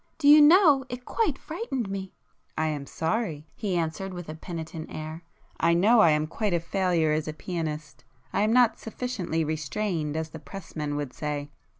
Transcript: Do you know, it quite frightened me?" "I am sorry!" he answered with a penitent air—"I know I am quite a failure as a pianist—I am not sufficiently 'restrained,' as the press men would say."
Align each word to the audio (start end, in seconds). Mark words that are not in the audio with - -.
Do 0.17 0.27
you 0.27 0.41
know, 0.41 0.83
it 0.89 1.05
quite 1.05 1.37
frightened 1.37 1.87
me?" 1.87 2.11
"I 2.57 2.65
am 2.69 2.87
sorry!" 2.87 3.45
he 3.55 3.75
answered 3.77 4.15
with 4.15 4.29
a 4.29 4.33
penitent 4.33 4.89
air—"I 4.91 5.75
know 5.75 5.99
I 5.99 6.09
am 6.09 6.25
quite 6.25 6.55
a 6.55 6.59
failure 6.59 7.11
as 7.11 7.27
a 7.27 7.33
pianist—I 7.33 8.41
am 8.41 8.51
not 8.51 8.79
sufficiently 8.79 9.43
'restrained,' 9.43 10.17
as 10.17 10.29
the 10.29 10.39
press 10.39 10.75
men 10.75 10.95
would 10.95 11.13
say." 11.13 11.51